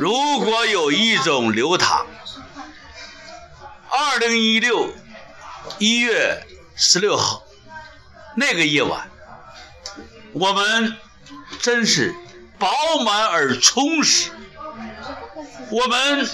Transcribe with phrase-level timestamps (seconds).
[0.00, 2.06] 如果有一种流淌，
[3.90, 4.92] 二零一六
[5.78, 7.44] 一月十六号
[8.36, 9.08] 那个夜晚，
[10.32, 10.96] 我们
[11.60, 12.14] 真是
[12.58, 12.68] 饱
[13.04, 14.30] 满而充实，
[15.70, 16.28] 我们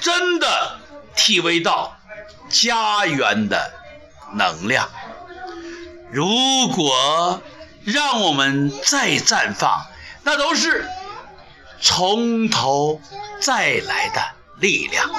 [0.00, 0.78] 真的
[1.16, 1.96] 体味到
[2.48, 3.72] 家园的
[4.34, 4.88] 能量。
[6.10, 7.42] 如果
[7.84, 9.86] 让我们再绽放，
[10.22, 10.88] 那都是
[11.82, 13.00] 从头
[13.40, 14.22] 再来的
[14.60, 15.10] 力量。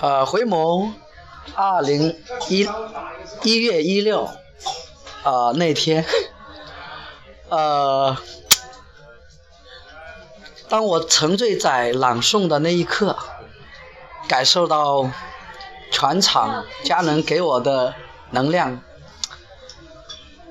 [0.00, 0.92] 呃，回眸
[1.54, 2.18] 二零
[2.48, 2.66] 一
[3.42, 4.30] 一月一六，
[5.24, 6.06] 呃那天，
[7.50, 8.16] 呃，
[10.68, 13.18] 当我沉醉在朗诵的那一刻，
[14.28, 15.10] 感受到
[15.90, 17.94] 全场家人给我的
[18.30, 18.80] 能量，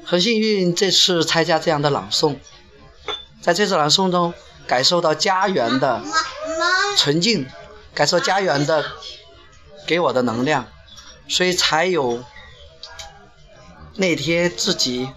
[0.04, 2.36] 很幸运这次参加这样的朗诵，
[3.48, 4.34] 在这次朗诵中
[4.68, 6.04] 感受到家园的
[6.98, 7.48] 纯净，
[7.94, 8.86] 感受家园的。
[9.86, 10.68] 给我的能量，
[11.30, 12.22] 所以才有
[13.96, 15.10] 那天自己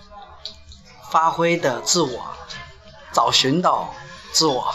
[1.11, 2.37] 发挥的自我，
[3.13, 3.93] 找寻到
[4.31, 4.73] 自我，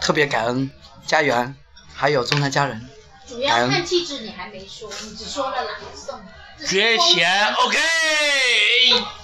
[0.00, 0.70] 特别感恩
[1.04, 1.56] 家园，
[1.92, 2.88] 还有中南家人。
[3.26, 6.14] 主要看气质，你还没说，你只说了朗诵。
[6.64, 9.23] 缺钱，OK。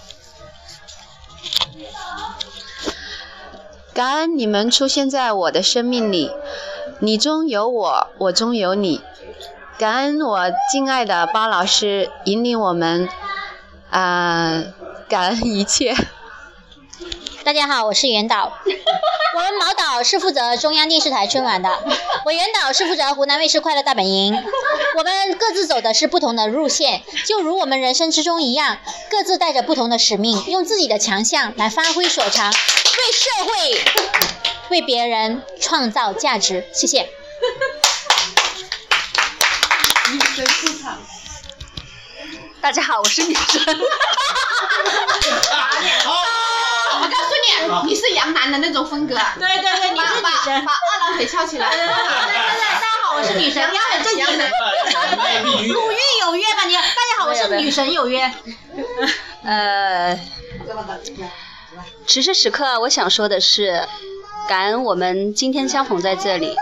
[3.93, 6.31] 感恩你们出现在我的生命里，
[7.01, 9.01] 你中有我，我中有你。
[9.79, 13.09] 感恩我敬爱的包老师引领我们，
[13.91, 14.63] 啊，
[15.09, 15.97] 感恩一切。
[17.43, 18.53] 大家好，我是袁导。
[19.37, 21.71] 我们毛导是负责中央电视台春晚的，
[22.25, 24.35] 我袁导是负责湖南卫视快乐大本营。
[24.97, 28.79] 我们各自走的是不同的路线，就如我们人生之中一样，
[29.11, 32.53] 各自带着不同的使命，用自己的强项来发挥所长，
[33.01, 33.51] 为社会、
[34.69, 36.69] 为别人创造价值。
[36.75, 37.09] 谢谢。
[42.61, 43.81] 大家好，我是女神。
[46.93, 47.33] 我告诉
[47.87, 49.17] 你，你是杨楠的那种风格。
[49.39, 51.71] 对对对，你是女神，把二郎腿翘起来。
[51.71, 54.51] 对对对，大家好，我是女神，你要很正经的。
[55.73, 56.75] 鲁豫有约吧你？
[56.75, 58.31] 大家好，我是女神有约。
[59.43, 60.21] 呃，
[62.07, 63.87] 此时此刻，我想说的是。
[64.49, 66.57] 感恩我们今天相逢在这里，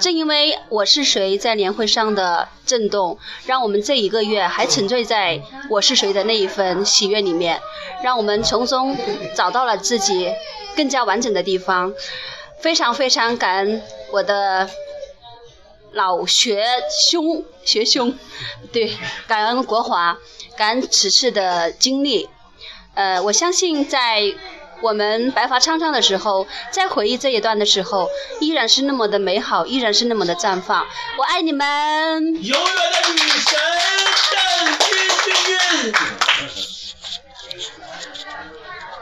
[0.00, 7.60] 正因为我是谁在年会上的震动，让我们这一个月还沉醉在我是谁的那一份喜悦里面，
[8.02, 8.96] 让我们从中
[9.36, 10.32] 找到了自己
[10.74, 11.92] 更加完整的地方。
[12.58, 14.68] 非常非常感恩我的
[15.92, 18.18] 老学兄学兄，
[18.72, 18.92] 对，
[19.28, 20.18] 感恩国华，
[20.56, 22.28] 感恩此次的经历。
[22.94, 24.34] 呃，我相信在。
[24.82, 28.10] 我们白发苍苍的时候，在回忆这一段的时候，
[28.40, 30.84] 依然是那么的美好，依然是那么的绽放。
[31.16, 31.64] 我爱你们，
[32.22, 33.58] 永远的女神
[34.34, 34.42] 邓
[34.78, 34.86] 君
[35.24, 35.94] 君。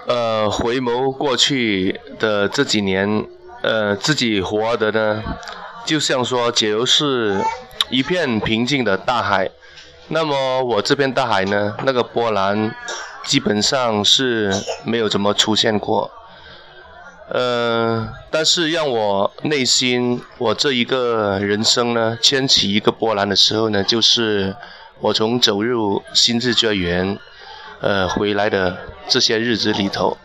[0.07, 3.27] 呃，回眸过去的这几年，
[3.63, 5.21] 呃，自己活的呢，
[5.85, 7.43] 就像说，假如是
[7.91, 9.51] 一片平静的大海，
[10.09, 12.73] 那么我这片大海呢，那个波澜。
[13.25, 14.53] 基本上是
[14.85, 16.11] 没有怎么出现过，
[17.29, 24.55] 呃，但是让我内心，我这一个人生呢，掀起一个波澜的时候呢，就是
[25.01, 27.19] 我从走入心智家园，
[27.81, 28.77] 呃，回来的
[29.09, 30.19] 这些日子里头，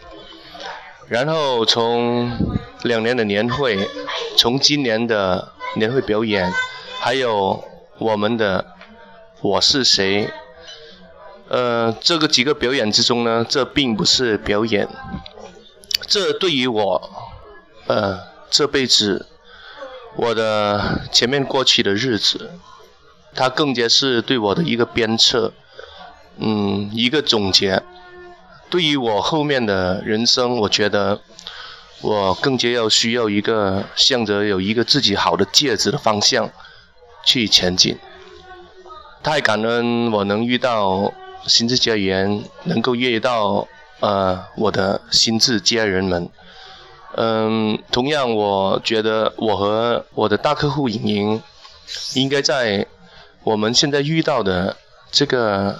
[1.07, 2.31] 然后从
[2.83, 3.87] 两年的年会，
[4.35, 6.51] 从今年的年会表演，
[6.99, 7.63] 还有
[7.99, 8.65] 我们的
[9.41, 10.29] 我是谁。
[11.49, 14.85] 呃，这个几个表演之中呢，这并不是表演，
[16.05, 17.09] 这对于我，
[17.87, 18.19] 呃，
[18.49, 19.25] 这辈子，
[20.17, 22.51] 我的前面过去的日子，
[23.33, 25.53] 它更加是对我的一个鞭策，
[26.37, 27.81] 嗯，一个总结。
[28.69, 31.21] 对于我后面的人生，我觉得
[32.01, 36.49] 我更加要需要一个向着有一个自己好的戒指的方向
[37.23, 37.97] 去前进。
[39.23, 41.13] 太感恩我能遇到。
[41.45, 43.67] 心智家园能够遇到
[43.99, 46.29] 呃我的心智家人们，
[47.15, 51.43] 嗯，同样我觉得我和我的大客户莹莹，
[52.15, 52.85] 应该在
[53.43, 54.75] 我们现在遇到的
[55.11, 55.79] 这个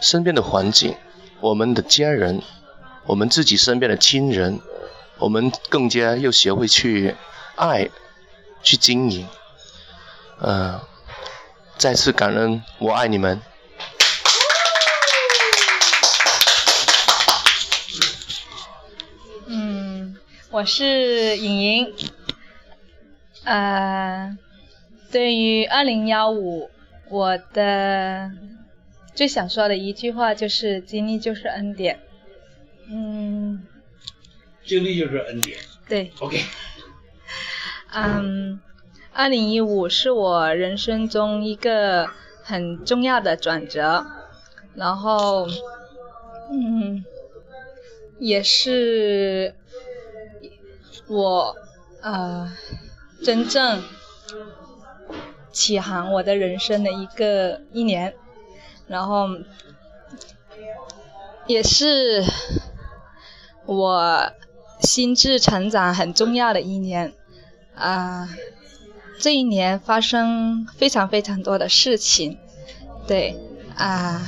[0.00, 0.94] 身边的环境，
[1.40, 2.42] 我们的家人，
[3.06, 4.58] 我们自己身边的亲人，
[5.18, 7.14] 我们更加要学会去
[7.54, 7.88] 爱，
[8.62, 9.26] 去经营，
[10.40, 10.80] 嗯，
[11.78, 13.40] 再次感恩，我爱你们。
[20.54, 21.92] 我是颖颖。
[23.42, 24.38] 呃，
[25.10, 26.70] 对于二零幺五，
[27.08, 28.30] 我的
[29.16, 31.98] 最想说的一句话就是：经历就是恩典。
[32.88, 33.66] 嗯，
[34.64, 35.58] 经历就是恩典。
[35.88, 36.12] 对。
[36.20, 36.38] OK。
[37.92, 38.60] 嗯，
[39.12, 42.08] 二零一五是我人生中一个
[42.44, 44.06] 很重要的转折，
[44.76, 45.48] 然后，
[46.52, 47.04] 嗯，
[48.20, 49.56] 也是
[51.08, 51.56] 我
[52.02, 52.52] 呃
[53.22, 53.82] 真正
[55.52, 58.14] 起航我的人生的一个一年，
[58.86, 59.28] 然后
[61.46, 62.24] 也是
[63.66, 64.32] 我
[64.80, 67.12] 心智成长很重要的一年。
[67.76, 68.28] 啊，
[69.18, 72.38] 这一年发生非常非常多的事情，
[73.08, 73.36] 对
[73.76, 74.22] 啊，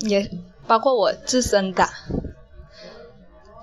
[0.00, 0.30] 也
[0.66, 1.88] 包括我自身的，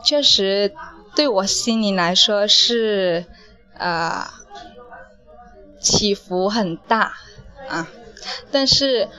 [0.03, 0.73] 确实
[1.15, 3.25] 对我心里来说是
[3.77, 4.33] 啊
[5.79, 7.13] 起伏很大
[7.69, 7.87] 啊，
[8.51, 9.09] 但是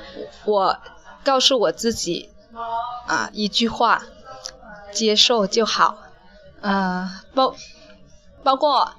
[0.44, 0.78] 我
[1.24, 2.30] 告诉我自己
[3.06, 4.04] 啊一句话，
[4.92, 5.98] 接受就好，
[6.60, 7.54] 啊包。
[8.42, 8.92] 包括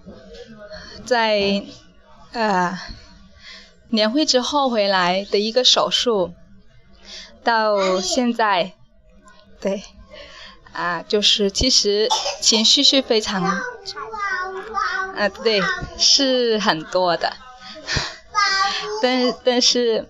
[1.05, 1.63] 在
[2.31, 2.79] 呃
[3.89, 6.33] 年会之后回来的一个手术，
[7.43, 8.73] 到现在，
[9.61, 9.83] 对，
[10.75, 12.09] 啊，就是其实
[12.41, 15.61] 情绪是非常，啊，对，
[15.97, 17.33] 是很多的，
[19.01, 20.07] 但但是，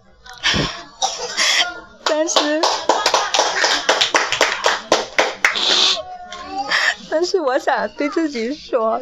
[2.04, 2.62] 但是。
[7.08, 9.02] 但是我想对自己说，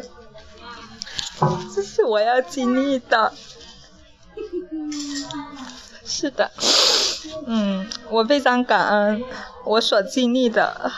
[1.74, 3.32] 这是我要经历的。
[6.04, 6.52] 是的，
[7.46, 9.24] 嗯，我非常感恩
[9.64, 10.92] 我所经历的，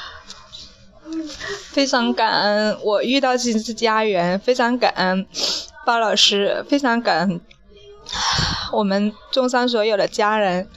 [1.73, 5.27] 非常感恩我遇到金枝家园，非常感恩
[5.85, 7.41] 包老师，非常感恩
[8.73, 10.69] 我们中山所有的家人。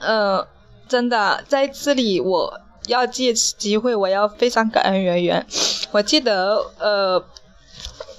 [0.00, 0.46] 呃，
[0.88, 2.60] 真的在这里我。
[2.86, 5.46] 要借此机会，我要非常感恩圆圆。
[5.90, 7.24] 我记得，呃，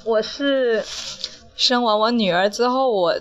[0.03, 0.83] 我是
[1.56, 3.15] 生完我女儿之后，我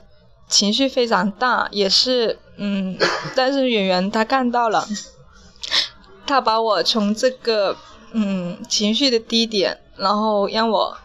[0.48, 2.96] 情绪非常大，也是，嗯，
[3.36, 4.88] 但是圆圆她看到了，
[6.26, 7.76] 他把我从这个，
[8.12, 10.98] 嗯，情绪的低点，然后让我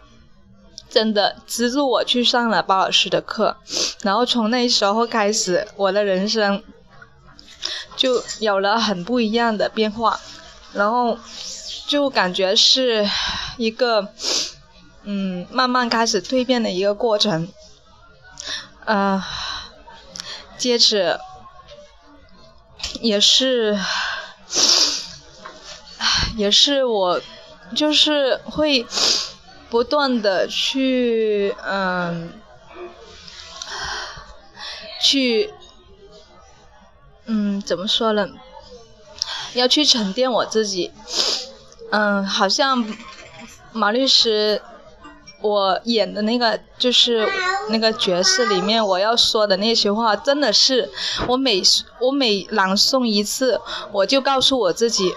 [0.90, 3.58] 真的资助我去上了包老师的课，
[4.02, 6.64] 然后从那时候开始，我的人生。
[7.98, 10.18] 就有了很不一样的变化，
[10.72, 11.20] 然后
[11.86, 13.06] 就感觉是
[13.58, 14.08] 一个
[15.04, 17.50] 嗯慢慢开始蜕变的一个过程，
[18.86, 19.22] 呃，
[20.58, 21.20] 接着
[23.02, 23.78] 也是
[26.40, 27.22] 也是我
[27.76, 28.88] 就是会
[29.70, 32.34] 不断的去嗯
[35.02, 35.54] 去。
[37.32, 38.28] 嗯，怎么说呢？
[39.54, 40.92] 要去沉淀我自己。
[41.92, 42.84] 嗯，好像
[43.72, 44.64] 马律师，
[45.40, 47.28] 我演的那个就是
[47.70, 50.90] 那个角色里面，我要说的那些话，真的是
[51.28, 51.62] 我每
[52.00, 55.14] 我每朗诵一次，我就告诉我自己，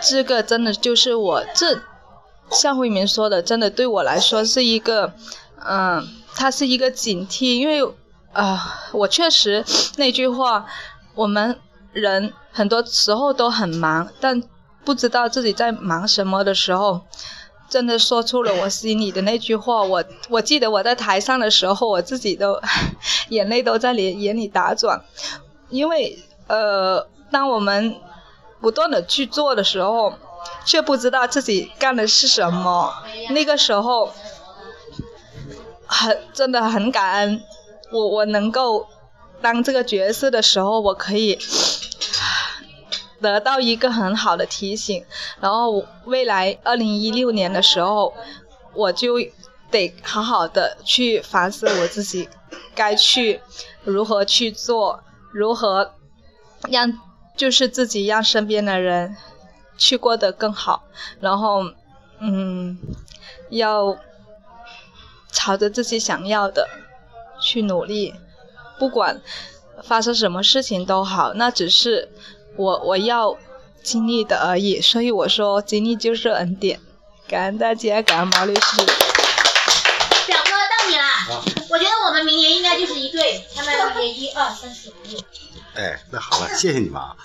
[0.00, 1.80] 这个真的就是我这
[2.50, 5.12] 像慧明说的，真的对我来说是一个，
[5.64, 7.82] 嗯，它是一个警惕，因为
[8.32, 9.64] 啊、我确实
[9.96, 10.66] 那句话。
[11.14, 11.58] 我们
[11.92, 14.40] 人很多时候都很忙，但
[14.84, 17.00] 不知道自己在忙什么的时候，
[17.68, 19.82] 真的说出了我心里的那句话。
[19.82, 22.60] 我我记得我在台上的时候，我自己都
[23.30, 25.02] 眼泪都在眼眼里打转，
[25.70, 27.96] 因为呃，当我们
[28.60, 30.14] 不断的去做的时候，
[30.64, 32.92] 却不知道自己干的是什么。
[33.30, 34.12] 那个时候，
[35.86, 37.42] 很真的很感恩，
[37.92, 38.86] 我我能够。
[39.40, 41.38] 当这个角色的时候，我可以
[43.22, 45.04] 得到一个很好的提醒，
[45.40, 48.12] 然后未来二零一六年的时候，
[48.74, 49.14] 我就
[49.70, 52.28] 得好好的去反思我自己，
[52.74, 53.40] 该去
[53.84, 55.92] 如何去做，如何
[56.68, 56.92] 让
[57.38, 59.16] 就是自己让身边的人
[59.78, 60.82] 去过得更好，
[61.20, 61.62] 然后
[62.18, 62.76] 嗯，
[63.48, 63.96] 要
[65.30, 66.68] 朝着自己想要的
[67.40, 68.12] 去努力。
[68.76, 69.22] 不管
[69.84, 72.10] 发生什么事情都好，那只是
[72.56, 73.38] 我我要
[73.84, 74.80] 经历的而已。
[74.80, 76.80] 所以我说，经历就是恩典。
[77.28, 78.76] 感恩大家，感恩毛律师。
[80.26, 83.72] 表哥到你了，我觉得我们明年应该就是一对，他们
[84.04, 85.20] 也一二三四五六。
[85.78, 87.16] 哎，那好了， 谢谢你们啊。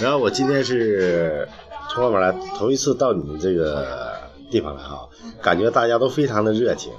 [0.00, 1.48] 然后我今天是
[1.90, 4.18] 从外面来，头一次到你们这个
[4.50, 5.06] 地方来啊，
[5.40, 6.92] 感觉大家都非常的热情，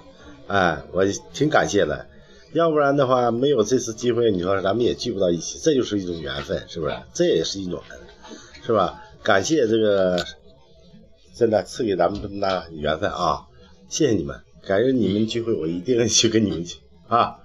[0.48, 2.08] 哎，我挺感谢的。
[2.54, 6.96] 要不然的话，没有这次机会，你说咱们也聚不到一起，这就是一种缘分，是不是？
[7.14, 7.84] 这也是一种，
[8.66, 9.04] 是吧？
[9.22, 10.25] 感谢这个，
[11.36, 13.42] 真的赐给咱们这么大缘分啊！
[13.90, 16.78] 谢谢你们，感谢你们聚会，我一定去跟你们去
[17.10, 17.36] 啊！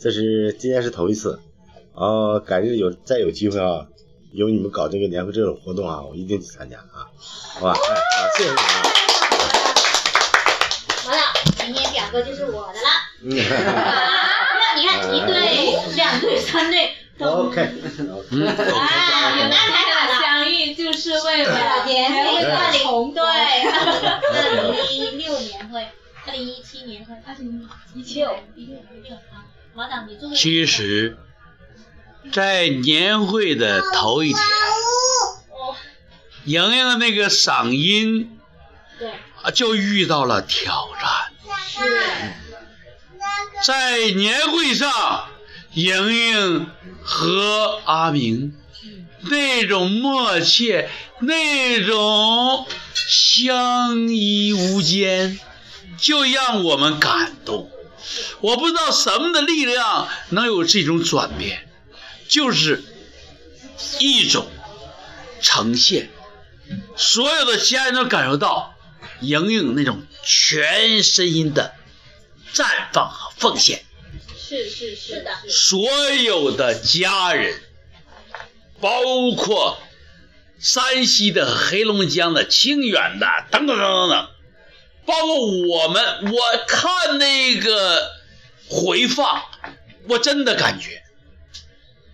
[0.00, 1.38] 这是今天是头一次，
[1.98, 3.84] 哦，改日有再有机会啊，
[4.32, 7.10] 有你们搞这个年会这种活动啊，我一定去参加啊，
[7.54, 7.72] 好吧？
[7.72, 8.82] 哎，好，谢谢你们啊。
[11.02, 11.18] 好了，
[11.64, 12.88] 明天表哥就是我的了。
[13.22, 13.34] 嗯
[14.76, 20.20] 你看一对、两对、三对，，OK，啊，有安排好了。
[20.22, 25.88] 相遇就是为了年会二零重对，二零一六年会，
[26.26, 31.16] 二零一七年会，二零一七六一六一六啊，马导你做个其实，
[32.32, 34.42] 在年会的头一天，
[36.44, 38.38] 莹莹的那个嗓音
[38.98, 39.10] 对
[39.42, 41.32] 啊就遇到了挑战。
[43.62, 45.28] 在年会上，
[45.72, 46.70] 莹莹
[47.02, 48.56] 和阿明
[49.20, 50.86] 那种默契，
[51.20, 55.40] 那种相依无间，
[55.98, 57.70] 就让我们感动。
[58.40, 61.67] 我不知道什么的力量能有这种转变，
[62.28, 62.84] 就是
[63.98, 64.46] 一种
[65.40, 66.10] 呈现，
[66.96, 68.74] 所有的家人都感受到
[69.20, 71.74] 莹莹那种全身心的
[72.52, 73.84] 绽放和奉献。
[74.38, 77.60] 是是是的，所有的家人，
[78.80, 79.78] 包括
[80.58, 84.28] 山西的、黑龙江的、清远的等等等等等，
[85.04, 88.10] 包括我们，我看那个
[88.68, 89.42] 回放，
[90.08, 91.02] 我真的感觉，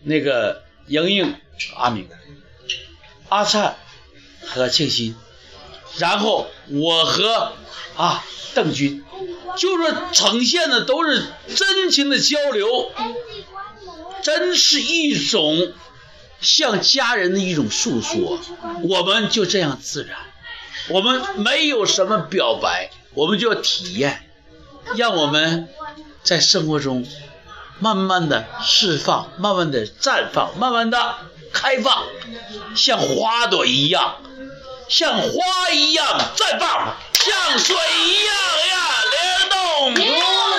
[0.04, 1.34] 那个莹莹、
[1.76, 2.08] 阿明、
[3.28, 3.76] 阿灿
[4.46, 5.16] 和庆新，
[5.98, 7.52] 然后我和
[7.96, 9.02] 啊邓军，
[9.56, 11.24] 就是呈现的都是
[11.56, 12.92] 真情的交流，
[14.22, 15.72] 真是一种
[16.40, 18.38] 向家人的一种诉说。
[18.82, 20.18] 我们就这样自然，
[20.88, 24.28] 我们没有什么表白，我们就要体验，
[24.96, 25.68] 让我们
[26.22, 27.06] 在生活中
[27.80, 31.16] 慢慢的释放，慢慢的绽放，慢慢的
[31.52, 32.04] 开放，
[32.74, 34.16] 像花朵一样，
[34.88, 38.34] 像花一样绽放，像水一样
[38.70, 38.74] 呀
[39.12, 39.18] 流
[39.50, 40.53] 动。